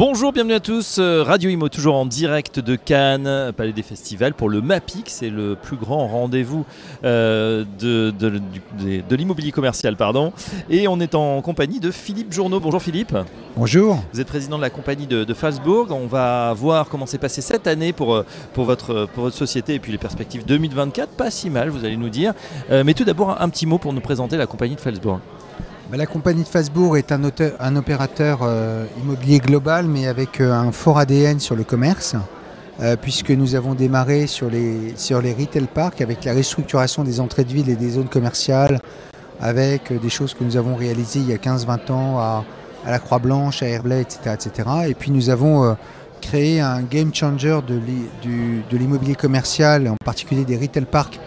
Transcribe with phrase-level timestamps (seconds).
[0.00, 0.96] Bonjour, bienvenue à tous.
[0.98, 5.10] Euh, Radio Imo, toujours en direct de Cannes, Palais des Festivals, pour le MAPIC.
[5.10, 6.64] C'est le plus grand rendez-vous
[7.04, 8.40] euh, de, de,
[8.80, 9.96] de, l'immobilier commercial.
[9.96, 10.32] Pardon.
[10.70, 12.60] Et on est en compagnie de Philippe Journeau.
[12.60, 13.14] Bonjour Philippe.
[13.58, 14.02] Bonjour.
[14.14, 15.88] Vous êtes président de la compagnie de, de Falsbourg.
[15.90, 19.74] On va voir comment s'est passé cette année pour, euh, pour, votre, pour votre société
[19.74, 21.10] et puis les perspectives 2024.
[21.10, 22.32] Pas si mal, vous allez nous dire.
[22.70, 25.20] mais tout d'abord, un petit mot pour nous présenter la compagnie de Falsbourg.
[25.90, 27.20] Bah, la compagnie de Fasbourg est un,
[27.58, 32.14] un opérateur euh, immobilier global, mais avec euh, un fort ADN sur le commerce,
[32.80, 37.18] euh, puisque nous avons démarré sur les, sur les retail parks avec la restructuration des
[37.18, 38.80] entrées de ville et des zones commerciales,
[39.40, 42.44] avec des choses que nous avons réalisées il y a 15-20 ans à,
[42.86, 44.68] la Croix-Blanche, à Herblay, etc., etc.
[44.86, 45.76] Et puis nous avons
[46.20, 51.18] créé un game changer de l'immobilier commercial, en particulier des retail parks,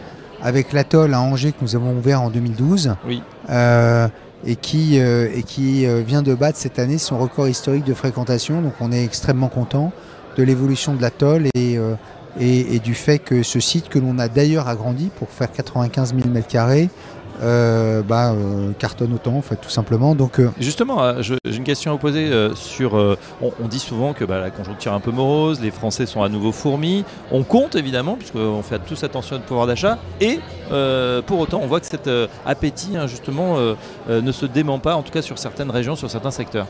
[0.41, 2.95] avec l'atoll à Angers que nous avons ouvert en 2012.
[3.06, 3.22] Oui
[4.45, 7.94] et qui, euh, et qui euh, vient de battre cette année son record historique de
[7.94, 8.61] fréquentation.
[8.61, 9.91] Donc on est extrêmement content
[10.38, 11.95] de l'évolution de l'atoll et, euh,
[12.39, 16.16] et, et, du fait que ce site que l'on a d'ailleurs agrandi pour faire 95
[16.16, 16.89] 000 m2
[17.42, 20.16] euh, bah, euh, cartonne autant, en fait, tout simplement.
[20.16, 22.94] Donc, euh, Justement, j'ai une question à vous poser sur.
[23.42, 26.30] On, dit souvent que bah, la conjoncture est un peu morose, les Français sont à
[26.30, 27.06] nouveau fourmis.
[27.31, 30.40] On compte évidemment, puisqu'on fait tous attention au pouvoir d'achat, et
[31.25, 32.09] pour autant, on voit que cet
[32.45, 33.58] appétit, hein, justement,
[34.09, 36.68] ne se dément pas, en tout cas sur certaines régions, sur certains secteurs.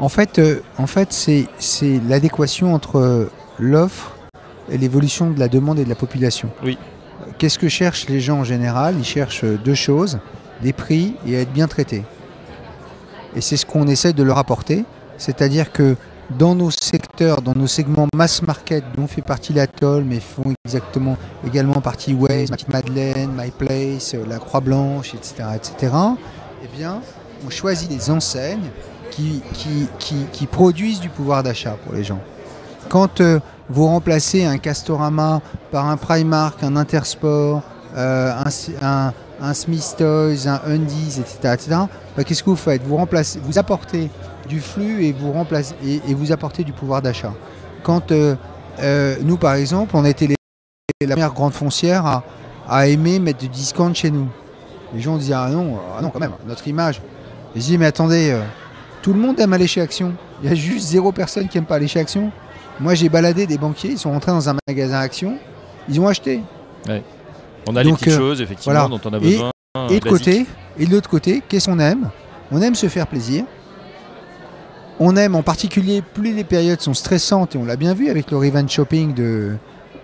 [0.00, 0.40] En fait,
[0.78, 3.28] en fait c'est l'adéquation entre
[3.58, 4.16] l'offre
[4.70, 6.50] et l'évolution de la demande et de la population.
[6.62, 6.78] Oui.
[7.36, 8.96] Qu'est-ce que cherchent les gens en général?
[8.98, 10.18] Ils cherchent deux choses,
[10.62, 12.04] des prix et être bien traités.
[13.36, 14.84] Et c'est ce qu'on essaie de leur apporter,
[15.18, 15.96] c'est-à-dire que
[16.30, 21.16] dans nos secteurs, dans nos segments mass market dont fait partie l'Atoll, mais font exactement
[21.46, 25.92] également partie Waze, Madeleine, My Place, la Croix Blanche, etc., etc.
[26.62, 27.00] Eh bien,
[27.46, 28.70] on choisit des enseignes
[29.10, 29.42] qui,
[30.32, 32.20] qui, produisent du pouvoir d'achat pour les gens.
[32.88, 33.40] Quand euh,
[33.70, 35.40] vous remplacez un Castorama
[35.70, 37.62] par un Primark, un Intersport,
[37.96, 38.32] euh,
[38.82, 41.56] un, un, Smith Toys, un Undies, etc.,
[42.16, 42.82] bah, qu'est-ce que vous faites?
[42.82, 44.10] Vous, apportez
[44.48, 47.32] du flux et vous, apportez du pouvoir d'achat.
[47.82, 48.34] Quand euh,
[48.80, 50.28] euh, nous, par exemple, on a été
[51.00, 52.22] la première grande foncière
[52.68, 54.28] à, aimer mettre du discount chez nous.
[54.94, 57.00] Les gens disaient Ah non, ah non, quand même, notre image.
[57.54, 58.38] Ils disaient Mais attendez,
[59.02, 60.14] tout le monde aime aller chez Action.
[60.42, 62.30] Il y a juste zéro personne qui n'aime pas aller chez Action.
[62.80, 65.36] Moi, j'ai baladé des banquiers, ils sont rentrés dans un magasin Action,
[65.88, 66.42] ils ont acheté.
[67.66, 69.50] On a les petites euh, choses, effectivement, dont on a besoin.
[69.90, 70.46] Et, de côté,
[70.78, 72.10] et de l'autre côté, qu'est-ce qu'on aime?
[72.50, 73.44] On aime se faire plaisir.
[75.00, 78.30] On aime en particulier, plus les périodes sont stressantes, et on l'a bien vu avec
[78.30, 79.56] le revenge shopping de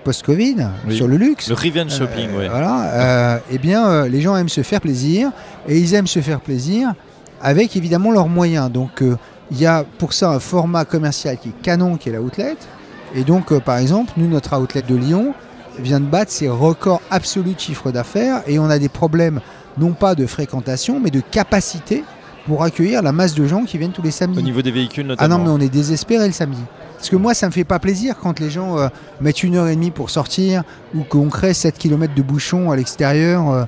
[0.05, 1.49] post-Covid sur le luxe.
[1.49, 2.47] Le revenge euh, shopping, oui.
[2.49, 2.91] Voilà.
[2.93, 5.31] Euh, eh bien, les gens aiment se faire plaisir,
[5.69, 6.93] et ils aiment se faire plaisir
[7.41, 8.71] avec évidemment leurs moyens.
[8.71, 9.03] Donc,
[9.51, 12.57] il y a pour ça un format commercial qui est canon, qui est la outlet.
[13.15, 15.35] Et donc, euh, par exemple, nous, notre outlet de Lyon
[15.79, 19.41] vient de battre ses records absolus de chiffre d'affaires et on a des problèmes
[19.79, 22.05] non pas de fréquentation, mais de capacité
[22.47, 24.39] pour accueillir la masse de gens qui viennent tous les samedis.
[24.39, 25.35] Au niveau des véhicules notamment.
[25.35, 26.63] Ah non, mais on est désespéré le samedi.
[26.97, 28.89] Parce que moi, ça me fait pas plaisir quand les gens euh,
[29.21, 30.63] mettent une heure et demie pour sortir
[30.95, 33.65] ou qu'on crée 7 km de bouchons à l'extérieur euh,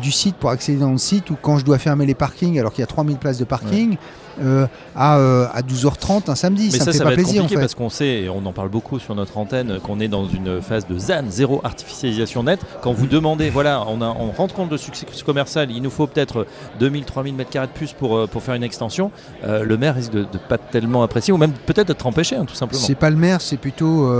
[0.00, 2.72] du site pour accéder dans le site ou quand je dois fermer les parkings alors
[2.72, 3.96] qu'il y a 3000 places de parking.
[4.42, 6.70] Euh, à, euh, à, 12h30 un samedi.
[6.72, 7.42] Mais ça, ça, fait ça pas va plaisir.
[7.42, 7.62] compliqué en fait.
[7.62, 10.60] parce qu'on sait, et on en parle beaucoup sur notre antenne, qu'on est dans une
[10.60, 12.60] phase de ZAN, zéro artificialisation nette.
[12.82, 16.06] Quand vous demandez, voilà, on, a, on rentre compte de succès commercial, il nous faut
[16.06, 16.46] peut-être
[16.80, 19.10] 2000, 3000 mètres carrés de plus pour, euh, pour faire une extension,
[19.44, 22.54] le maire risque de, ne pas tellement apprécier ou même peut-être d'être empêché, hein, tout
[22.54, 22.80] simplement.
[22.80, 24.10] C'est pas le maire, c'est plutôt,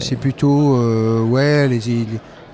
[0.00, 0.78] c'est plutôt
[1.24, 2.06] ouais, les, les,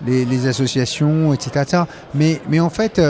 [0.06, 1.82] les, associations, etc.
[2.14, 3.00] Mais, mais en fait,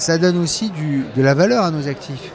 [0.00, 2.32] ça donne aussi du, de la valeur à nos actifs.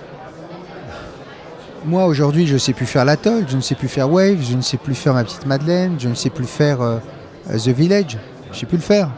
[1.85, 4.55] Moi aujourd'hui je ne sais plus faire l'atoll, je ne sais plus faire Wave, je
[4.55, 6.97] ne sais plus faire ma petite Madeleine, je ne sais plus faire euh,
[7.51, 8.17] euh, The Village,
[8.47, 9.11] je ne sais plus le faire.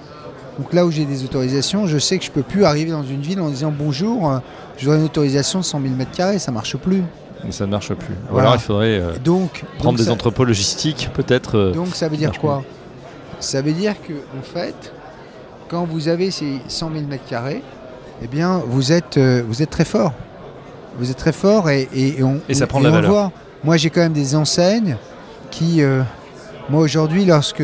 [0.60, 3.04] Donc là où j'ai des autorisations, je sais que je ne peux plus arriver dans
[3.04, 4.40] une ville en disant bonjour, euh,
[4.78, 7.04] je voudrais une autorisation de 100 000 m2, ça ne marche plus.
[7.46, 8.16] Mais ça ne marche plus.
[8.30, 8.50] Voilà.
[8.50, 11.72] Alors il faudrait donc, prendre des entrepôts logistiques peut-être.
[11.74, 12.64] donc ça veut dire quoi?
[13.40, 14.94] Ça veut dire que en fait,
[15.70, 17.62] quand vous avez ces 100 000 m2,
[18.22, 20.14] eh bien vous êtes, vous êtes très fort
[20.98, 21.88] vous êtes très fort et,
[22.22, 23.12] on, et ça prend la valeur.
[23.12, 23.32] Voit.
[23.64, 24.98] Moi, j'ai quand même des enseignes
[25.52, 26.02] qui, euh,
[26.70, 27.64] moi aujourd'hui, lorsque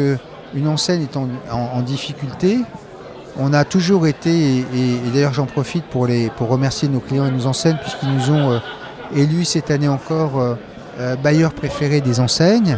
[0.56, 2.60] une enseigne est en, difficulté,
[3.38, 4.66] on a toujours été, et,
[5.12, 8.52] d'ailleurs j'en profite pour, les, pour remercier nos clients et nos enseignes, puisqu'ils nous ont
[8.52, 8.60] euh,
[9.16, 10.40] élus cette année encore
[11.00, 12.78] euh, bailleurs préférés des enseignes.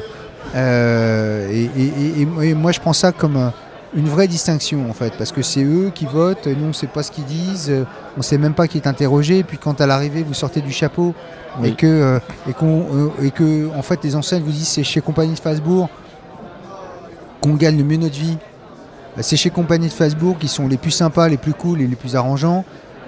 [0.54, 3.50] Euh, et, et- et- et moi, je prends ça comme euh,
[3.96, 6.88] une vraie distinction, en fait, parce que c'est eux qui votent, nous, on ne sait
[6.88, 7.84] pas ce qu'ils disent, euh,
[8.16, 10.72] on ne sait même pas qui est interrogé, puis quand à l'arrivée, vous sortez du
[10.72, 11.14] chapeau,
[11.64, 12.20] et, que,
[12.50, 12.86] et, qu'on,
[13.22, 15.90] et que, en fait, les enseignes vous disent c'est chez Compagnie de Fasbourg
[17.42, 18.38] qu'on gagne le mieux notre vie.
[19.16, 21.88] Bah, C'est chez Compagnie de Fasbourg qui sont les plus sympas, les plus cool et
[21.88, 22.66] les plus arrangeants,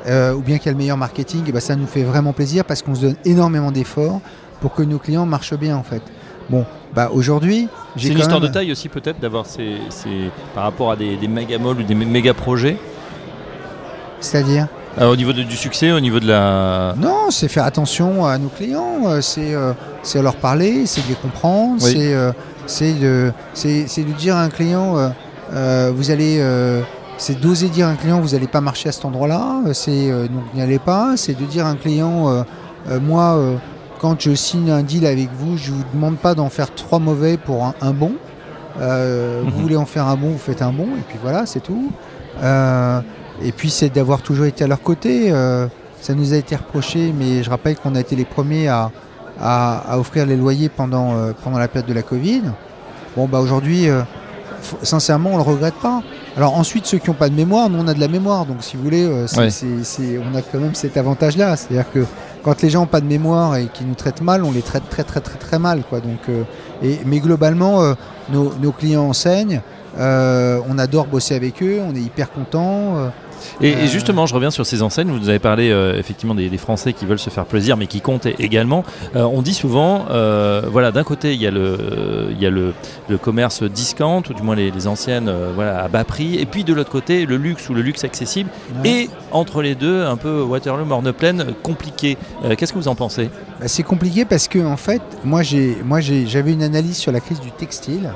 [0.08, 2.32] euh, ou bien qu'il y a le meilleur marketing, et bah, ça nous fait vraiment
[2.34, 4.22] plaisir parce qu'on se donne énormément d'efforts
[4.62, 6.02] pour que nos clients marchent bien en fait.
[6.50, 6.66] Bon,
[6.96, 10.32] bah aujourd'hui, C'est j'ai une quand histoire même- de taille aussi peut-être d'avoir ces, ces-
[10.56, 12.78] par rapport à des, des méga malls ou des mé- méga projets.
[14.20, 14.68] C'est-à-dire
[15.00, 16.96] Euh, au niveau de- du succès, au niveau de la.
[16.98, 21.10] Non, c'est faire attention à nos clients, euh, c'est euh, c'est leur parler, c'est de
[21.10, 21.92] les comprendre, Oui.
[21.94, 22.32] c'est euh,
[22.66, 24.96] c'est de, c'est- c'est de dire à un client,
[25.94, 26.44] vous allez,
[27.18, 30.44] c'est d'oser dire à un client, vous n'allez pas marcher à cet endroit-là, c'est donc
[30.56, 32.44] n'y allez pas, c'est de dire à un client,
[33.02, 33.40] moi,
[34.00, 37.38] quand je signe un deal avec vous, je vous demande pas d'en faire trois mauvais
[37.38, 38.14] pour un, un bon.
[38.80, 39.50] Euh, Mhm.
[39.50, 41.92] Vous voulez en faire un bon, vous faites un bon, et puis voilà, c'est tout.
[42.44, 43.02] Euh,
[43.42, 45.32] et puis c'est d'avoir toujours été à leur côté.
[45.32, 45.68] euh,
[46.00, 48.92] ça nous a été reproché, mais je rappelle qu'on a été les premiers à,
[49.42, 52.44] à- à offrir les loyers pendant, pendant la période de la Covid.
[53.16, 53.88] Bon, bah aujourd'hui,
[54.84, 56.02] sincèrement, on le regrette pas.
[56.36, 58.58] Alors ensuite, ceux qui n'ont pas de mémoire, nous on a de la mémoire, donc
[58.62, 61.56] si vous voulez, on a quand même cet avantage-là.
[61.56, 62.06] C'est-à-dire que
[62.48, 64.90] quand les gens n'ont pas de mémoire et qui nous traitent mal, on les traite
[64.90, 65.84] très très très très mal.
[65.84, 66.00] Quoi.
[66.00, 66.44] Donc, euh,
[67.06, 67.94] mais globalement, euh,
[68.32, 69.60] nos, nos clients enseignent.
[70.00, 73.12] euh, on adore bosser avec eux, on est hyper contents.
[73.62, 75.10] Et, et Euh, justement, je reviens sur ces enseignes.
[75.10, 77.88] Vous nous avez parlé euh, effectivement des, des Français qui veulent se faire plaisir, mais
[77.88, 78.84] qui comptent également.
[79.16, 82.50] Euh, on dit souvent, euh, voilà, d'un côté il y a le, il y a
[82.50, 82.74] le,
[83.10, 86.64] le commerce discount, ou du moins les, les anciennes, voilà, à bas prix, et puis
[86.64, 88.50] de l'autre côté le luxe ou le luxe accessible.
[88.84, 88.90] Ouais.
[88.90, 92.18] Et entre les deux, un peu Waterloo, Morne-Plaine, compliqué.
[92.58, 93.30] Qu'est-ce que vous en pensez?
[93.60, 97.12] Bah, c'est compliqué parce que en fait, moi j'ai, moi j'ai, j'avais une analyse sur
[97.12, 98.12] la crise du textile.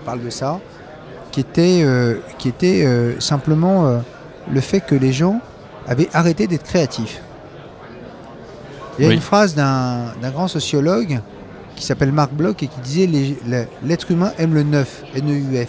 [0.00, 0.60] On parle de ça,
[1.32, 1.84] qui était,
[2.38, 2.86] qui était
[3.18, 4.00] simplement
[4.50, 5.40] le fait que les gens
[5.86, 7.20] avaient arrêté d'être créatifs.
[8.98, 9.14] Il y a Oui.
[9.14, 11.20] une phrase d'un, grand sociologue
[11.74, 13.08] qui s'appelle Marc Bloch et qui disait
[13.84, 15.68] l'être humain aime le neuf, N-E-U-F.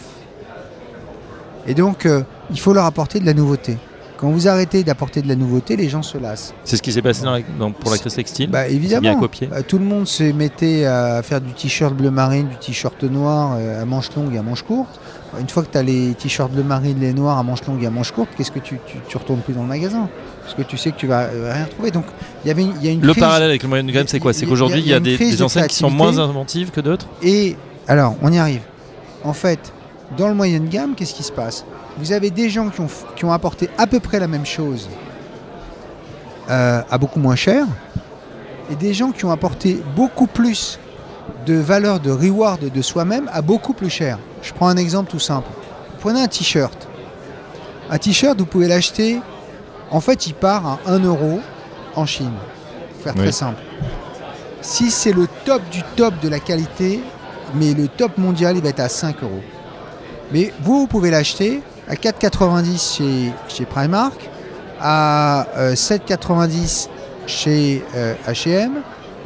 [1.68, 3.78] Et donc, euh, il faut leur apporter de la nouveauté.
[4.18, 6.54] Quand vous arrêtez d'apporter de la nouveauté, les gens se lassent.
[6.64, 8.50] C'est ce qui s'est passé dans la- dans- pour la crise textile.
[8.50, 9.16] Bah évidemment.
[9.20, 9.48] copié.
[9.48, 13.56] Bah, tout le monde se mettait à faire du t-shirt bleu marine, du t-shirt noir
[13.60, 15.00] euh, à manches longues et à manches courtes.
[15.40, 17.86] Une fois que tu as les t-shirts bleu marine, les noirs à manches longues et
[17.86, 20.10] à manches courtes, qu'est-ce que tu, tu, tu retournes plus dans le magasin
[20.42, 21.92] Parce que tu sais que tu vas euh, rien trouver.
[21.92, 22.06] Donc
[22.44, 23.22] il y avait une- il y a une Le crise.
[23.24, 25.44] parallèle avec le moyen de gamme, c'est quoi C'est qu'aujourd'hui, il y a, des, de
[25.44, 27.06] enseignes qui sont moins inventives que d'autres.
[27.22, 27.56] Et
[27.88, 28.62] alors, on y arrive.
[29.24, 29.60] En fait,
[30.18, 31.66] dans le moyen de gamme, qu'est-ce qui se passe?
[31.98, 34.88] Vous avez des gens qui ont, qui ont apporté à peu près la même chose
[36.50, 37.66] euh, à beaucoup moins cher,
[38.72, 40.80] et des gens qui ont apporté beaucoup plus
[41.46, 44.18] de valeur de reward de soi-même à beaucoup plus cher.
[44.42, 45.48] Je prends un exemple tout simple.
[46.00, 46.88] Prenez un t-shirt.
[47.90, 49.20] Un t-shirt, vous pouvez l'acheter.
[49.92, 51.40] En fait, il part à 1 euro
[51.96, 52.32] en Chine.
[52.94, 53.22] Pour faire Oui.
[53.24, 53.62] très simple.
[54.62, 57.02] Si c'est le top du top de la qualité,
[57.56, 59.42] mais le top mondial, il va être à 5 euros.
[60.34, 64.30] Mais vous, vous pouvez l'acheter à 4,90 chez, chez Primark,
[64.80, 66.90] à euh, 7,90
[67.26, 68.74] chez euh, H&M,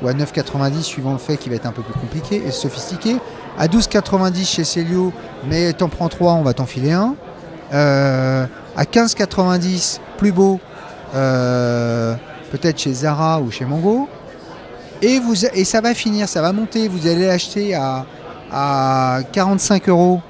[0.02, 3.18] ou à 9,90 suivant le fait qu'il va être un peu plus compliqué et sophistiqué,
[3.58, 5.12] à 12,90 chez Celio,
[5.48, 7.16] mais t'en prends 3, on va t'en filer un,
[7.74, 10.60] Euh, à 15,90 plus beau,
[11.14, 14.10] peut-être chez Zara ou chez Mango,
[15.02, 15.22] et,
[15.64, 18.06] ça va finir, ça va monter, vous allez l'acheter à,
[18.52, 20.22] à 45 euros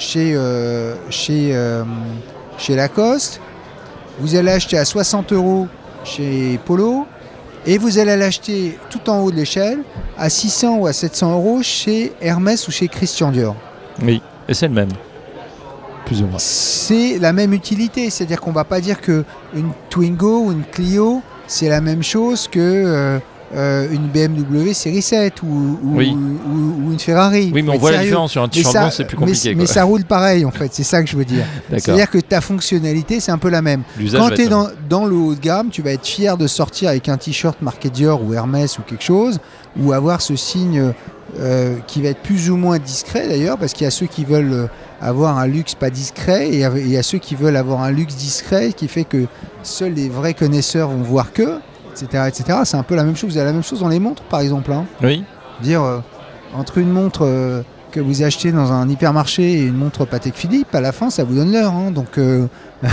[0.00, 1.84] chez, euh, chez, euh,
[2.58, 3.40] chez Lacoste,
[4.18, 5.68] vous allez acheter à 60 euros
[6.04, 7.06] chez Polo,
[7.66, 9.80] et vous allez l'acheter tout en haut de l'échelle
[10.18, 13.54] à 600 ou à 700 euros chez Hermès ou chez Christian Dior.
[14.02, 14.88] Oui, et c'est le même.
[16.06, 16.38] Plus ou moins.
[16.38, 21.22] C'est la même utilité, c'est-à-dire qu'on va pas dire que une Twingo ou une Clio
[21.46, 23.20] c'est la même chose que
[23.54, 26.14] euh, une BMW série 7 ou, ou- Oui.
[26.16, 27.50] ou- ou une Ferrari.
[27.52, 29.54] Oui, mais on voit la différence sur un ça- blanc, c'est plus compliqué.
[29.54, 29.74] Mais, quoi.
[29.74, 31.44] ça roule pareil en fait, c'est ça que je veux dire.
[31.76, 33.82] C'est-à-dire que ta fonctionnalité c'est un peu la même.
[34.12, 37.08] Quand tu es dans le haut de gamme, tu vas être fier de sortir avec
[37.08, 39.38] un t-shirt marqué Dior ou Hermès ou quelque chose,
[39.80, 40.92] ou avoir ce signe
[41.38, 44.24] euh, qui va être plus ou moins discret d'ailleurs, parce qu'il y a ceux qui
[44.24, 44.66] veulent euh,
[45.00, 48.16] avoir un luxe pas discret, et il y a ceux qui veulent avoir un luxe
[48.16, 49.26] discret qui fait que
[49.62, 51.58] seuls les vrais connaisseurs vont voir que,
[51.92, 52.24] etc.
[52.28, 52.58] etc.
[52.64, 53.30] C'est un peu la même chose.
[53.30, 54.72] Vous avez la même chose dans les montres par exemple.
[54.72, 54.84] hein.
[55.02, 55.24] Oui,
[55.62, 55.98] Dire euh,
[56.54, 60.74] entre une montre euh, que vous achetez dans un hypermarché et une montre Patek Philippe,
[60.74, 61.72] à la fin ça vous donne l'heure.
[61.72, 61.90] hein.
[61.90, 62.46] donc euh,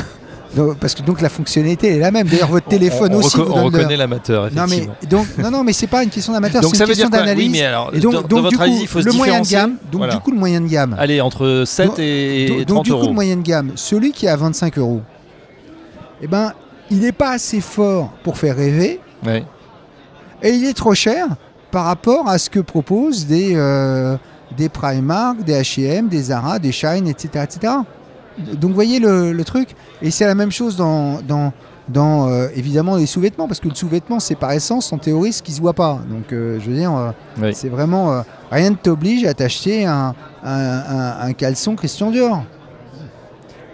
[0.56, 2.26] Donc, parce que donc la fonctionnalité est la même.
[2.26, 3.36] D'ailleurs, votre On- téléphone on, aussi.
[3.36, 6.10] reco- vous on donne reconnaît l'amateur, Non mais donc non non mais c'est pas une
[6.10, 7.62] question d'amateur, Donc c'est une question Oui, d'analyse.
[7.94, 9.46] et donc, dans, donc, dans votre du coup, avis, il faut se le moyen de
[9.48, 10.16] gamme, donc Voilà.
[10.16, 10.96] du coup le moyen de gamme.
[10.98, 13.08] Allez, entre 7 Donc- et, donc, 30 donc, du coup euros.
[13.08, 15.02] le moyen de gamme, celui qui est à 25 euros,
[16.22, 16.54] eh ben
[16.92, 19.44] il n'est pas assez fort pour faire rêver Ouais.
[20.42, 21.28] et il est trop cher
[21.72, 24.16] par rapport à ce que proposent des euh,
[24.56, 27.74] des Primark, des H&M, des Zara, des Shine, etc., etc.
[28.54, 29.70] Donc vous voyez le, le truc
[30.02, 31.52] et c'est la même chose dans dans
[31.90, 35.42] dans euh, évidemment les sous-vêtements parce que le sous-vêtement c'est par essence en théorie ce
[35.42, 37.56] qui se voit pas donc euh, je veux dire Oui.
[37.56, 40.14] c'est vraiment rien ne t'oblige à t'acheter un,
[40.44, 42.44] un, un- un caleçon Christian Dior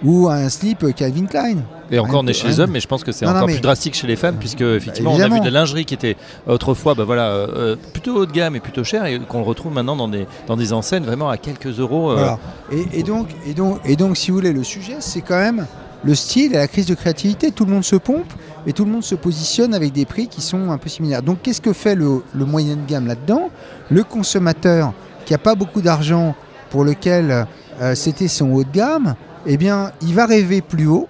[0.04, 1.58] ou un slip Calvin Klein
[1.94, 3.94] Et encore, on est chez les hommes, mais je pense que c'est encore plus drastique
[3.94, 7.04] chez les femmes, puisque effectivement, on a vu de la lingerie qui était autrefois bah,
[7.04, 10.08] voilà, euh, plutôt haut de gamme et plutôt cher, et qu'on le retrouve maintenant dans
[10.08, 12.12] des, dans des enseignes vraiment à quelques euros.
[12.12, 12.40] euh, Voilà.
[12.72, 15.68] Et, et donc, et, donc, et donc, si vous voulez, le sujet, c'est quand même
[16.04, 17.52] le style et la crise de créativité.
[17.52, 18.34] Tout le monde se pompe
[18.66, 21.22] et tout le monde se positionne avec des prix qui sont un peu similaires.
[21.22, 23.52] Donc, qu'est-ce que fait le, le moyen de gamme là-dedans?
[23.92, 24.94] Le consommateur
[25.26, 26.36] qui n'a pas beaucoup d'argent,
[26.72, 27.46] pour lequel
[27.82, 29.14] euh, c'était son haut de gamme,
[29.46, 31.08] eh bien, il va rêver plus haut.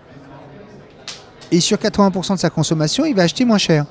[1.56, 3.86] Et sur 80% de sa consommation, il va acheter moins cher.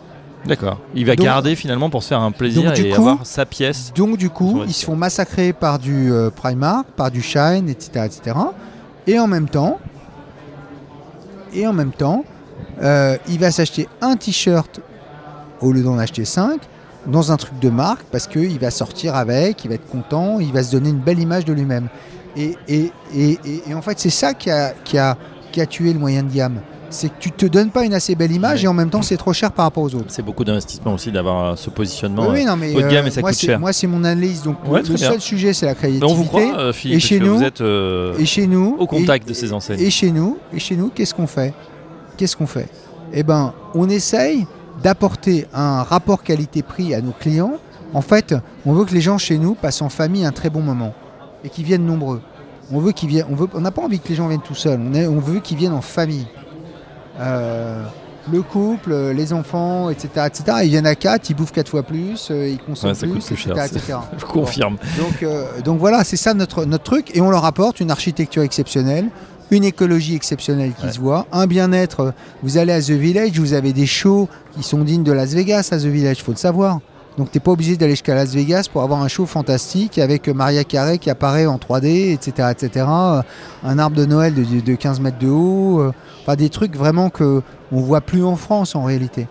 [0.46, 0.78] D'accord.
[0.94, 3.92] Il va Donc- garder finalement pour se faire un plaisir et coup- avoir sa pièce.
[3.94, 8.06] Donc du coup, ils se font massacrer par du euh, Primark, par du Shine, etc.,
[8.06, 8.36] etc.
[9.06, 9.78] Et en même temps,
[11.54, 12.24] et en même temps,
[12.82, 14.80] euh, il va s'acheter un t-shirt
[15.60, 16.60] au lieu d'en acheter 5
[17.06, 20.52] dans un truc de marque parce qu'il va sortir avec, il va être content, il
[20.52, 21.88] va se donner une belle image de lui-même.
[22.36, 25.16] Et, et, et, et- et en fait, c'est ça qui a, qui, a,
[25.52, 26.60] qui a tué le moyen de gamme.
[26.94, 28.64] C'est que tu te donnes pas une assez belle image Ouais.
[28.66, 30.06] et en même temps, c'est trop cher par rapport aux autres.
[30.08, 32.24] C'est beaucoup d'investissement aussi d'avoir euh, ce positionnement.
[32.28, 33.58] Oui, oui, non, mais haut de gamme euh, et ça moi, coûte c'est- cher.
[33.58, 34.42] Moi, c'est mon analyse.
[34.42, 36.06] Donc, Ouais, le seul sujet, c'est la créativité.
[36.06, 38.86] on vous croit, euh, Philippe, Et chez nous- vous êtes euh, Et chez nous, au
[38.86, 39.80] contact et- de ces enseignes.
[39.80, 41.54] Et chez nous, et chez nous, qu'est-ce qu'on fait?
[42.18, 42.68] Qu'est-ce qu'on fait?
[43.14, 44.46] Eh ben, on essaye
[44.82, 47.54] d'apporter un rapport qualité-prix à nos clients.
[47.94, 48.34] En fait,
[48.66, 50.92] on veut que les gens chez nous passent en famille un très bon moment
[51.44, 52.20] et qu'ils viennent nombreux.
[52.70, 53.26] On veut qu'ils viennent.
[53.30, 53.48] On veut.
[53.54, 54.80] On n'a pas envie que les gens viennent tout seuls.
[54.82, 56.26] On, est- on veut qu'ils viennent en famille.
[57.22, 57.82] Euh,
[58.32, 60.58] le couple, euh, les enfants, etc., etc.
[60.62, 63.24] Ils viennent à quatre, ils bouffent quatre fois plus, euh, ils consomment Ouais, ça plus,
[63.24, 63.98] plus etc., cher, etc.
[64.18, 64.76] Je confirme.
[64.98, 67.10] Donc, euh, donc voilà, c'est ça notre, notre truc.
[67.16, 69.06] Et on leur apporte une architecture exceptionnelle,
[69.50, 70.92] une écologie exceptionnelle qui Ouais.
[70.92, 72.14] se voit, un bien-être.
[72.44, 75.68] Vous allez à The Village, vous avez des shows qui sont dignes de Las Vegas
[75.72, 76.78] à The Village, faut le savoir.
[77.18, 80.64] Donc t'es pas obligé d'aller jusqu'à Las Vegas pour avoir un show fantastique avec Maria
[80.64, 82.48] Carey qui apparaît en 3D, etc.
[82.52, 82.86] etc.
[82.88, 83.22] Euh,
[83.64, 85.80] Un arbre de Noël de, de 15 mètres de haut.
[85.80, 85.92] euh,
[86.22, 89.26] Enfin des trucs vraiment que on voit plus en France en réalité.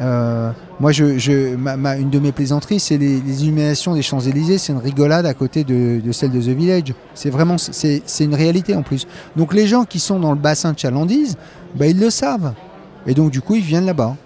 [0.00, 4.02] Euh, moi, je, je- ma- ma- une de mes plaisanteries, c'est les, les illuminations des
[4.02, 4.58] Champs-Élysées.
[4.58, 6.92] C'est une rigolade à côté de, de celle de The Village.
[7.14, 9.06] C'est vraiment, c'est c'est une réalité en plus.
[9.36, 11.36] Donc, les gens qui sont dans le bassin de chalandise,
[11.74, 12.52] bah, ils le savent.
[13.06, 14.16] Et donc, du coup, ils viennent là-bas.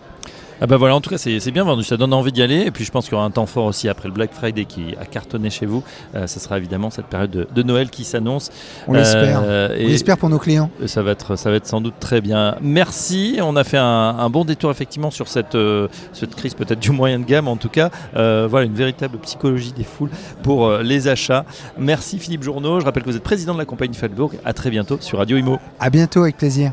[0.61, 2.61] Ah bah voilà, en tout cas, c'est bien vendu, ça donne envie d'y aller.
[2.67, 4.65] Et puis je pense qu'il y aura un temps fort aussi après le Black Friday
[4.67, 5.83] qui a cartonné chez vous.
[6.15, 8.51] Euh, ça sera évidemment cette période de, de Noël qui s'annonce.
[8.87, 9.41] On l'espère.
[9.45, 10.71] Euh, On l'espère pour nos clients.
[10.87, 12.57] ça va, être, ça va être sans doute très bien.
[12.61, 13.39] Merci.
[13.43, 13.85] On a fait un,
[14.19, 17.49] un bon détour effectivement sur cette, euh, cette crise peut-être du moyen de gamme.
[17.49, 20.11] En tout cas, Euh, voilà une véritable psychologie des foules
[20.43, 21.45] pour euh, les achats.
[21.79, 22.81] Merci Philippe Journeau.
[22.81, 24.33] Je rappelle que vous êtes président de la compagnie Feldbourg.
[24.45, 25.59] À très bientôt sur Radio Imo.
[25.79, 26.73] À bientôt, avec plaisir.